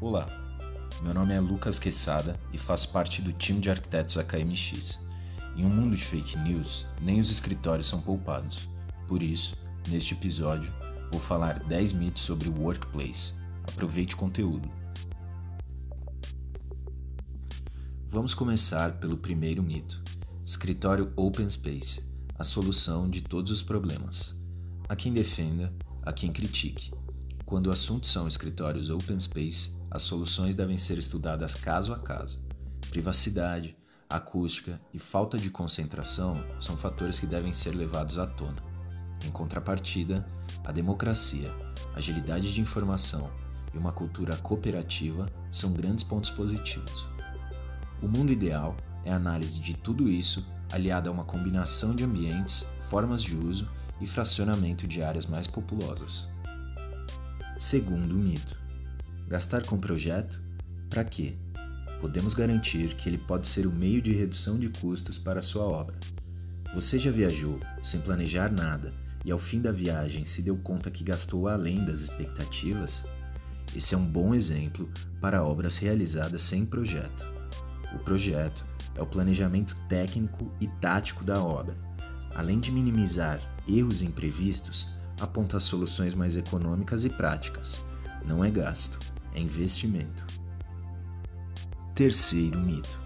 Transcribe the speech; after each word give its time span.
Olá, 0.00 0.28
meu 1.02 1.12
nome 1.12 1.34
é 1.34 1.40
Lucas 1.40 1.76
Quesada 1.76 2.38
e 2.52 2.56
faço 2.56 2.92
parte 2.92 3.20
do 3.20 3.32
time 3.32 3.60
de 3.60 3.68
arquitetos 3.68 4.16
AKMX. 4.16 5.00
Em 5.56 5.64
um 5.64 5.68
mundo 5.68 5.96
de 5.96 6.04
fake 6.04 6.38
news, 6.38 6.86
nem 7.02 7.18
os 7.18 7.32
escritórios 7.32 7.88
são 7.88 8.00
poupados. 8.00 8.68
Por 9.08 9.24
isso, 9.24 9.56
neste 9.88 10.14
episódio, 10.14 10.72
vou 11.10 11.20
falar 11.20 11.64
10 11.64 11.94
mitos 11.94 12.22
sobre 12.22 12.48
o 12.48 12.60
workplace. 12.60 13.34
Aproveite 13.72 14.14
o 14.14 14.18
conteúdo. 14.18 14.70
Vamos 18.08 18.34
começar 18.34 19.00
pelo 19.00 19.16
primeiro 19.16 19.64
mito: 19.64 20.00
escritório 20.46 21.12
open 21.16 21.50
space, 21.50 22.08
a 22.38 22.44
solução 22.44 23.10
de 23.10 23.20
todos 23.20 23.50
os 23.50 23.64
problemas. 23.64 24.32
Há 24.88 24.94
quem 24.94 25.12
defenda, 25.12 25.74
há 26.04 26.12
quem 26.12 26.32
critique. 26.32 26.92
Quando 27.44 27.66
o 27.66 27.72
assunto 27.72 28.06
são 28.06 28.28
escritórios 28.28 28.90
open 28.90 29.20
space, 29.20 29.76
as 29.90 30.02
soluções 30.02 30.54
devem 30.54 30.76
ser 30.76 30.98
estudadas 30.98 31.54
caso 31.54 31.92
a 31.92 31.98
caso. 31.98 32.40
Privacidade, 32.90 33.76
acústica 34.08 34.80
e 34.92 34.98
falta 34.98 35.36
de 35.36 35.50
concentração 35.50 36.42
são 36.60 36.76
fatores 36.76 37.18
que 37.18 37.26
devem 37.26 37.52
ser 37.52 37.70
levados 37.70 38.18
à 38.18 38.26
tona. 38.26 38.62
Em 39.24 39.30
contrapartida, 39.30 40.26
a 40.64 40.72
democracia, 40.72 41.50
agilidade 41.94 42.52
de 42.52 42.60
informação 42.60 43.30
e 43.74 43.78
uma 43.78 43.92
cultura 43.92 44.36
cooperativa 44.36 45.26
são 45.50 45.72
grandes 45.72 46.04
pontos 46.04 46.30
positivos. 46.30 47.06
O 48.00 48.08
mundo 48.08 48.32
ideal 48.32 48.76
é 49.04 49.12
a 49.12 49.16
análise 49.16 49.58
de 49.58 49.74
tudo 49.74 50.08
isso 50.08 50.46
aliada 50.72 51.08
a 51.08 51.12
uma 51.12 51.24
combinação 51.24 51.94
de 51.94 52.04
ambientes, 52.04 52.66
formas 52.88 53.22
de 53.22 53.36
uso 53.36 53.68
e 54.00 54.06
fracionamento 54.06 54.86
de 54.86 55.02
áreas 55.02 55.26
mais 55.26 55.46
populosas. 55.46 56.28
Segundo 57.58 58.14
mito: 58.14 58.56
gastar 59.28 59.66
com 59.66 59.78
projeto? 59.78 60.40
Para 60.88 61.04
quê? 61.04 61.36
Podemos 62.00 62.32
garantir 62.32 62.94
que 62.96 63.10
ele 63.10 63.18
pode 63.18 63.46
ser 63.46 63.66
o 63.66 63.72
meio 63.72 64.00
de 64.00 64.12
redução 64.12 64.58
de 64.58 64.70
custos 64.70 65.18
para 65.18 65.42
sua 65.42 65.64
obra. 65.64 65.94
Você 66.74 66.98
já 66.98 67.10
viajou 67.10 67.60
sem 67.82 68.00
planejar 68.00 68.50
nada 68.50 68.94
e 69.26 69.30
ao 69.30 69.38
fim 69.38 69.60
da 69.60 69.70
viagem 69.70 70.24
se 70.24 70.40
deu 70.40 70.56
conta 70.56 70.90
que 70.90 71.04
gastou 71.04 71.46
além 71.46 71.84
das 71.84 72.00
expectativas? 72.00 73.04
Esse 73.76 73.94
é 73.94 73.98
um 73.98 74.06
bom 74.06 74.34
exemplo 74.34 74.88
para 75.20 75.44
obras 75.44 75.76
realizadas 75.76 76.40
sem 76.40 76.64
projeto. 76.64 77.22
O 77.94 77.98
projeto 77.98 78.64
é 78.94 79.02
o 79.02 79.06
planejamento 79.06 79.76
técnico 79.90 80.50
e 80.58 80.66
tático 80.80 81.22
da 81.22 81.42
obra. 81.42 81.76
Além 82.34 82.58
de 82.58 82.72
minimizar 82.72 83.40
erros 83.68 84.00
imprevistos, 84.00 84.88
aponta 85.20 85.60
soluções 85.60 86.14
mais 86.14 86.34
econômicas 86.34 87.04
e 87.04 87.10
práticas. 87.10 87.84
Não 88.24 88.44
é 88.44 88.50
gasto, 88.50 88.98
é 89.34 89.40
investimento. 89.40 90.26
Terceiro 91.94 92.58
mito: 92.58 92.98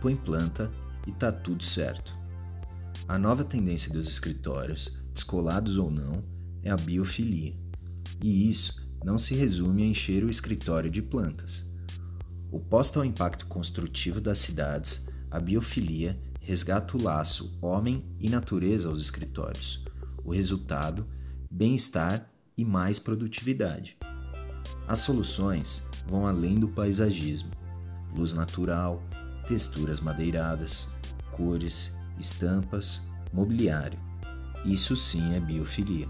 põe 0.00 0.16
planta 0.16 0.70
e 1.06 1.12
tá 1.12 1.30
tudo 1.30 1.62
certo. 1.62 2.16
A 3.08 3.18
nova 3.18 3.44
tendência 3.44 3.92
dos 3.92 4.08
escritórios, 4.08 4.96
descolados 5.12 5.76
ou 5.76 5.90
não, 5.90 6.24
é 6.62 6.70
a 6.70 6.76
biofilia. 6.76 7.54
E 8.22 8.48
isso 8.48 8.84
não 9.04 9.16
se 9.16 9.34
resume 9.34 9.84
a 9.84 9.86
encher 9.86 10.24
o 10.24 10.30
escritório 10.30 10.90
de 10.90 11.00
plantas. 11.00 11.72
Oposta 12.50 12.98
ao 12.98 13.04
impacto 13.04 13.46
construtivo 13.46 14.20
das 14.20 14.38
cidades, 14.38 15.06
a 15.30 15.38
biofilia 15.38 16.18
resgata 16.40 16.96
o 16.96 17.02
laço 17.02 17.58
homem 17.60 18.04
e 18.18 18.28
natureza 18.28 18.88
aos 18.88 19.00
escritórios. 19.00 19.84
O 20.24 20.32
resultado, 20.32 21.06
bem-estar 21.50 22.28
e 22.56 22.64
mais 22.64 22.98
produtividade. 22.98 23.96
As 24.86 25.00
soluções 25.00 25.82
vão 26.06 26.26
além 26.26 26.56
do 26.56 26.68
paisagismo. 26.68 27.50
Luz 28.14 28.32
natural, 28.32 29.02
texturas 29.46 30.00
madeiradas, 30.00 30.88
cores, 31.32 31.96
estampas, 32.18 33.02
mobiliário. 33.32 33.98
Isso 34.64 34.96
sim 34.96 35.34
é 35.34 35.40
biofilia. 35.40 36.08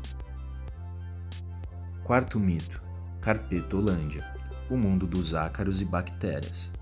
Quarto 2.05 2.39
mito: 2.39 2.81
Carpetolândia 3.21 4.37
o 4.69 4.77
mundo 4.77 5.07
dos 5.07 5.35
ácaros 5.35 5.81
e 5.81 5.85
bactérias. 5.85 6.73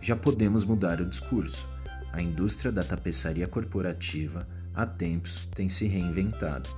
Já 0.00 0.16
podemos 0.16 0.64
mudar 0.64 1.00
o 1.00 1.08
discurso. 1.08 1.68
A 2.12 2.20
indústria 2.20 2.72
da 2.72 2.82
tapeçaria 2.82 3.46
corporativa 3.46 4.46
há 4.74 4.84
tempos 4.84 5.48
tem 5.54 5.68
se 5.68 5.86
reinventado. 5.86 6.68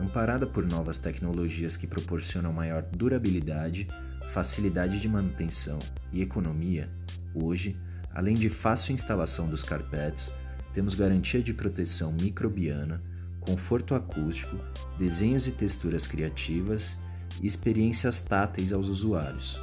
Amparada 0.00 0.46
por 0.46 0.66
novas 0.66 0.98
tecnologias 0.98 1.76
que 1.76 1.86
proporcionam 1.86 2.52
maior 2.52 2.82
durabilidade, 2.82 3.86
facilidade 4.32 5.00
de 5.00 5.08
manutenção 5.08 5.78
e 6.12 6.22
economia, 6.22 6.88
hoje, 7.34 7.76
além 8.14 8.34
de 8.34 8.48
fácil 8.48 8.94
instalação 8.94 9.48
dos 9.48 9.62
carpetes, 9.62 10.32
temos 10.72 10.94
garantia 10.94 11.42
de 11.42 11.52
proteção 11.52 12.12
microbiana, 12.12 13.02
conforto 13.40 13.94
acústico, 13.94 14.56
desenhos 14.98 15.46
e 15.46 15.52
texturas 15.52 16.06
criativas 16.06 16.96
e 17.42 17.46
experiências 17.46 18.20
táteis 18.20 18.72
aos 18.72 18.88
usuários 18.88 19.60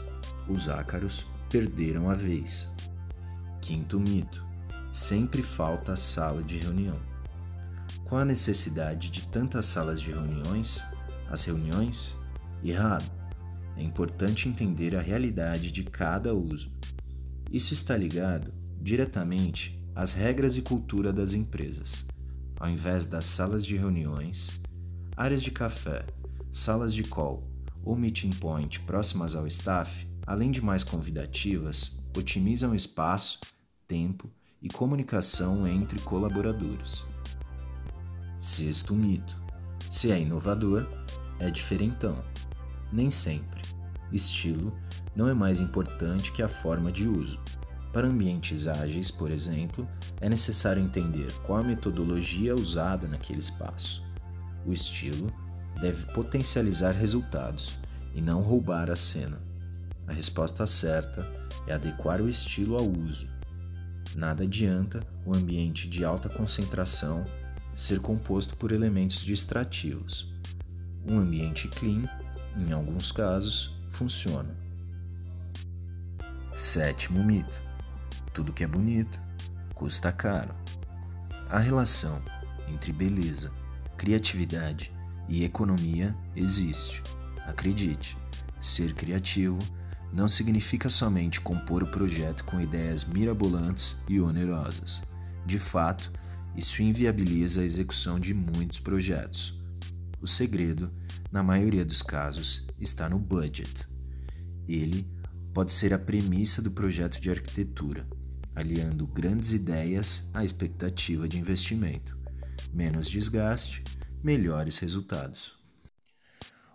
os 0.48 0.70
ácaros 0.70 1.26
perderam 1.50 2.10
a 2.10 2.14
vez. 2.14 2.72
Quinto 3.62 4.00
mito: 4.00 4.44
sempre 4.92 5.44
falta 5.44 5.94
a 5.94 5.98
sala 5.98 6.42
de 6.42 6.58
reunião. 6.58 6.98
Qual 8.08 8.22
a 8.22 8.26
necessidade 8.26 9.10
de 9.10 9.28
tantas 9.28 9.66
salas 9.66 10.00
de 10.00 10.12
reuniões? 10.12 10.82
As 11.30 11.44
reuniões? 11.44 12.16
Errado. 12.64 13.12
É 13.76 13.84
importante 13.84 14.48
entender 14.48 14.96
a 14.96 15.02
realidade 15.02 15.70
de 15.72 15.84
cada 15.84 16.34
uso. 16.34 16.72
Isso 17.52 17.74
está 17.74 17.98
ligado 17.98 18.54
diretamente 18.82 19.78
às 19.94 20.14
regras 20.14 20.56
e 20.56 20.62
cultura 20.62 21.12
das 21.12 21.34
empresas. 21.34 22.06
Ao 22.58 22.70
invés 22.70 23.06
das 23.06 23.26
salas 23.26 23.66
de 23.66 23.76
reuniões, 23.76 24.62
áreas 25.18 25.44
de 25.44 25.52
café, 25.52 26.06
salas 26.50 26.94
de 26.94 27.04
call 27.04 27.44
ou 27.84 27.94
meeting 27.94 28.30
point 28.30 28.80
próximas 28.80 29.36
ao 29.36 29.46
staff 29.48 30.08
além 30.26 30.50
de 30.50 30.62
mais 30.62 30.84
convidativas, 30.84 32.00
otimizam 32.18 32.74
espaço, 32.74 33.40
tempo 33.86 34.30
e 34.62 34.70
comunicação 34.70 35.68
entre 35.68 36.02
colaboradores. 36.02 37.06
Sexto 38.48 38.96
mito: 38.96 39.36
se 39.92 40.10
é 40.10 40.22
inovador, 40.22 40.88
é 41.38 41.52
diferentão. 41.52 42.24
Nem 42.94 43.12
sempre. 43.12 43.62
Estilo 44.10 44.74
não 45.14 45.28
é 45.28 45.34
mais 45.34 45.60
importante 45.60 46.32
que 46.32 46.42
a 46.42 46.48
forma 46.48 46.90
de 46.90 47.10
uso. 47.10 47.42
Para 47.92 48.08
ambientes 48.08 48.66
ágeis, 48.66 49.12
por 49.12 49.32
exemplo, 49.32 49.86
é 50.22 50.30
necessário 50.30 50.82
entender 50.82 51.30
qual 51.46 51.60
a 51.60 51.64
metodologia 51.64 52.56
usada 52.56 53.06
naquele 53.06 53.40
espaço. 53.40 54.02
O 54.66 54.72
estilo 54.72 55.30
deve 55.82 56.06
potencializar 56.14 56.94
resultados 56.94 57.78
e 58.16 58.22
não 58.22 58.42
roubar 58.42 58.90
a 58.90 58.96
cena. 58.96 59.42
A 60.08 60.14
resposta 60.14 60.66
certa 60.66 61.30
é 61.68 61.74
adequar 61.74 62.22
o 62.22 62.30
estilo 62.30 62.78
ao 62.78 62.90
uso. 62.90 63.28
Nada 64.16 64.46
adianta 64.46 65.02
o 65.26 65.36
ambiente 65.36 65.90
de 65.90 66.06
alta 66.06 66.30
concentração 66.30 67.26
ser 67.78 68.00
composto 68.00 68.58
por 68.58 68.72
elementos 68.72 69.20
distrativos. 69.20 70.28
Um 71.08 71.20
ambiente 71.20 71.68
clean, 71.68 72.10
em 72.58 72.72
alguns 72.72 73.12
casos, 73.12 73.80
funciona. 73.92 74.58
Sétimo 76.52 77.24
mito: 77.24 77.62
tudo 78.34 78.52
que 78.52 78.64
é 78.64 78.68
bonito 78.68 79.22
custa 79.76 80.12
caro. 80.12 80.56
A 81.52 81.60
relação 81.60 82.20
entre 82.68 82.92
beleza, 82.92 83.52
criatividade 83.96 84.92
e 85.30 85.44
economia 85.44 86.16
existe. 86.36 87.04
Acredite, 87.46 88.18
ser 88.60 88.96
criativo 88.96 89.60
não 90.12 90.28
significa 90.28 90.90
somente 90.90 91.40
compor 91.40 91.84
o 91.84 91.88
projeto 91.88 92.44
com 92.44 92.60
ideias 92.60 93.06
mirabolantes 93.06 93.96
e 94.10 94.20
onerosas. 94.20 95.04
De 95.46 95.60
fato, 95.60 96.12
isso 96.58 96.82
inviabiliza 96.82 97.62
a 97.62 97.64
execução 97.64 98.20
de 98.20 98.34
muitos 98.34 98.80
projetos. 98.80 99.58
O 100.20 100.28
segredo, 100.28 100.92
na 101.32 101.44
maioria 101.44 101.86
dos 101.86 102.02
casos, 102.02 102.66
está 102.80 103.08
no 103.08 103.20
budget. 103.20 103.88
Ele 104.68 105.08
pode 105.54 105.72
ser 105.72 105.94
a 105.94 106.00
premissa 106.00 106.62
do 106.62 106.72
projeto 106.72 107.22
de 107.22 107.30
arquitetura, 107.30 108.08
aliando 108.56 109.08
grandes 109.08 109.52
ideias 109.52 110.30
à 110.34 110.44
expectativa 110.44 111.30
de 111.30 111.38
investimento. 111.38 112.18
Menos 112.74 113.10
desgaste, 113.10 113.84
melhores 114.24 114.78
resultados. 114.80 115.56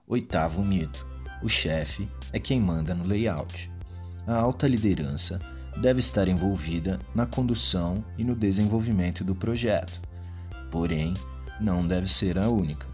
Oitavo 0.07 0.65
mito 0.65 1.13
o 1.43 1.49
chefe 1.49 2.09
é 2.33 2.39
quem 2.39 2.61
manda 2.61 2.95
no 2.95 3.05
layout. 3.05 3.69
A 4.29 4.37
alta 4.37 4.69
liderança 4.69 5.41
deve 5.81 6.01
estar 6.01 6.29
envolvida 6.29 7.01
na 7.15 7.27
condução 7.27 8.05
e 8.19 8.25
no 8.25 8.37
desenvolvimento 8.37 9.25
do 9.25 9.35
projeto, 9.35 10.01
porém, 10.71 11.15
não 11.61 11.87
deve 11.87 12.09
ser 12.09 12.39
a 12.39 12.49
única. 12.49 12.87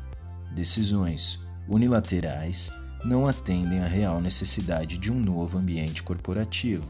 Decisões 0.55 1.41
unilaterais 1.69 2.71
não 3.05 3.27
atendem 3.27 3.81
à 3.81 3.87
real 3.87 4.21
necessidade 4.21 4.99
de 4.99 5.13
um 5.13 5.21
novo 5.21 5.59
ambiente 5.59 6.03
corporativo. 6.03 6.89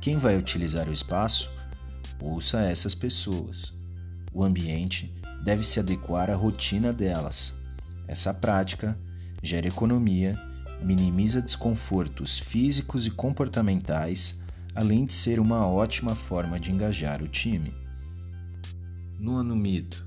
Quem 0.00 0.16
vai 0.16 0.36
utilizar 0.36 0.88
o 0.88 0.92
espaço? 0.92 1.50
Ouça 2.20 2.60
essas 2.60 2.94
pessoas. 2.94 3.72
O 4.32 4.44
ambiente 4.44 5.14
deve 5.44 5.64
se 5.64 5.80
adequar 5.80 6.30
à 6.30 6.34
rotina 6.34 6.92
delas. 6.92 7.54
Essa 8.06 8.34
prática 8.34 8.98
gera 9.42 9.68
economia, 9.68 10.38
minimiza 10.82 11.40
desconfortos 11.40 12.38
físicos 12.38 13.06
e 13.06 13.10
comportamentais, 13.10 14.41
além 14.74 15.04
de 15.04 15.12
ser 15.12 15.38
uma 15.38 15.66
ótima 15.66 16.14
forma 16.14 16.58
de 16.58 16.72
engajar 16.72 17.22
o 17.22 17.28
time. 17.28 17.74
No 19.18 19.38
Anumito, 19.38 20.06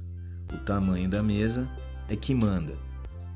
o 0.53 0.57
tamanho 0.57 1.09
da 1.09 1.21
mesa 1.21 1.69
é 2.09 2.15
que 2.15 2.33
manda. 2.33 2.75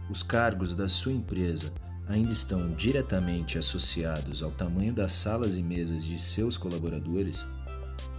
Os 0.09 0.23
cargos 0.23 0.73
da 0.73 0.87
sua 0.87 1.11
empresa 1.11 1.71
ainda 2.07 2.31
estão 2.31 2.73
diretamente 2.73 3.57
associados 3.57 4.41
ao 4.41 4.51
tamanho 4.51 4.91
das 4.91 5.13
salas 5.13 5.55
e 5.55 5.61
mesas 5.61 6.03
de 6.03 6.17
seus 6.17 6.57
colaboradores? 6.57 7.45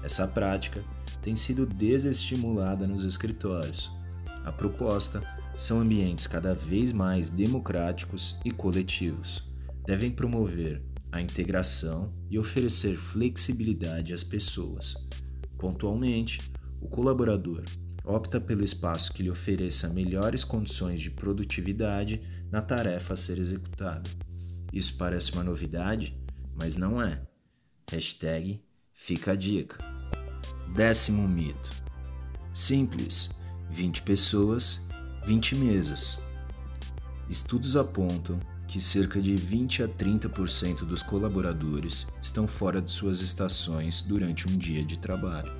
Essa 0.02 0.26
prática 0.26 0.82
tem 1.20 1.34
sido 1.34 1.66
desestimulada 1.66 2.86
nos 2.86 3.04
escritórios. 3.04 3.90
A 4.44 4.52
proposta 4.52 5.22
são 5.58 5.80
ambientes 5.80 6.26
cada 6.26 6.54
vez 6.54 6.92
mais 6.92 7.28
democráticos 7.28 8.40
e 8.44 8.50
coletivos. 8.50 9.44
Devem 9.84 10.10
promover 10.10 10.80
a 11.12 11.20
integração 11.20 12.12
e 12.28 12.38
oferecer 12.38 12.96
flexibilidade 12.96 14.12
às 14.12 14.22
pessoas. 14.22 14.94
Pontualmente, 15.58 16.38
o 16.80 16.88
colaborador 16.88 17.64
opta 18.04 18.40
pelo 18.40 18.64
espaço 18.64 19.12
que 19.12 19.22
lhe 19.22 19.30
ofereça 19.30 19.88
melhores 19.88 20.44
condições 20.44 21.00
de 21.00 21.10
produtividade 21.10 22.20
na 22.50 22.62
tarefa 22.62 23.14
a 23.14 23.16
ser 23.16 23.38
executada. 23.38 24.08
Isso 24.72 24.96
parece 24.96 25.32
uma 25.32 25.44
novidade, 25.44 26.16
mas 26.54 26.76
não 26.76 27.02
é. 27.02 27.20
Hashtag 27.90 28.62
fica 28.92 29.32
a 29.32 29.36
dica. 29.36 29.78
Décimo 30.74 31.26
mito. 31.26 31.70
Simples, 32.54 33.30
20 33.70 34.02
pessoas, 34.02 34.86
20 35.26 35.56
mesas. 35.56 36.20
Estudos 37.28 37.76
apontam 37.76 38.38
que 38.70 38.80
cerca 38.80 39.20
de 39.20 39.34
20 39.34 39.82
a 39.82 39.88
30% 39.88 40.84
dos 40.84 41.02
colaboradores 41.02 42.06
estão 42.22 42.46
fora 42.46 42.80
de 42.80 42.88
suas 42.88 43.20
estações 43.20 44.00
durante 44.00 44.48
um 44.48 44.56
dia 44.56 44.84
de 44.84 44.96
trabalho. 44.96 45.50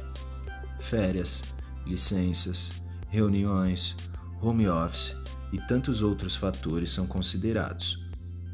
Férias, 0.78 1.42
licenças, 1.84 2.70
reuniões, 3.08 3.96
home 4.40 4.68
office 4.68 5.16
e 5.52 5.58
tantos 5.58 6.02
outros 6.02 6.36
fatores 6.36 6.92
são 6.92 7.04
considerados. 7.04 8.00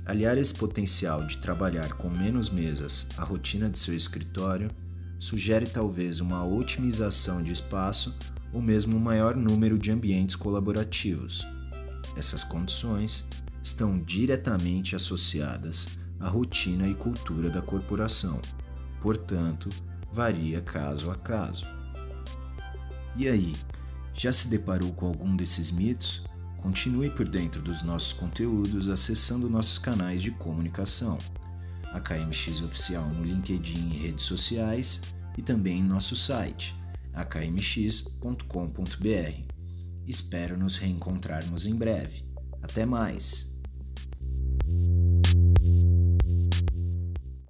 Aliar 0.07 0.39
esse 0.39 0.55
potencial 0.55 1.27
de 1.27 1.37
trabalhar 1.37 1.93
com 1.93 2.09
menos 2.09 2.49
mesas 2.49 3.07
à 3.19 3.25
rotina 3.25 3.69
de 3.69 3.79
seu 3.79 3.95
escritório 3.95 4.71
sugere 5.19 5.67
talvez 5.67 6.19
uma 6.19 6.43
otimização 6.47 7.43
de 7.43 7.53
espaço 7.53 8.17
ou 8.55 8.63
mesmo 8.63 8.97
um 8.97 9.01
maior 9.01 9.37
número 9.37 9.79
de 9.79 9.91
ambientes 9.91 10.35
colaborativos. 10.35 11.47
Essas 12.17 12.43
condições 12.43 13.27
estão 13.67 13.99
diretamente 13.99 14.95
associadas 14.95 15.99
à 16.21 16.29
rotina 16.29 16.87
e 16.87 16.95
cultura 16.95 17.51
da 17.51 17.61
corporação, 17.61 18.41
portanto, 19.01 19.69
varia 20.13 20.61
caso 20.61 21.11
a 21.11 21.17
caso. 21.17 21.67
E 23.17 23.29
aí, 23.29 23.53
já 24.15 24.33
se 24.33 24.47
deparou 24.47 24.93
com 24.93 25.09
algum 25.09 25.35
desses 25.37 25.73
mitos? 25.73 26.23
Continue 26.59 27.11
por 27.11 27.29
dentro 27.29 27.61
dos 27.61 27.83
nossos 27.83 28.13
conteúdos 28.13 28.89
acessando 28.89 29.51
nossos 29.51 29.79
canais 29.79 30.23
de 30.23 30.31
comunicação, 30.31 31.19
a 31.93 32.01
KMX 32.01 32.63
Oficial 32.63 33.09
no 33.09 33.25
LinkedIn 33.25 33.91
e 33.91 33.99
redes 33.99 34.25
sociais 34.25 35.01
e 35.37 35.43
também 35.43 35.81
em 35.81 35.85
nosso 35.85 36.15
site, 36.15 36.75
akmx.com.br. 37.13 38.45
Espero 40.07 40.57
nos 40.57 40.77
reencontrarmos 40.77 41.67
em 41.67 41.75
breve. 41.75 42.25
Até 42.63 42.87
mais! 42.87 43.56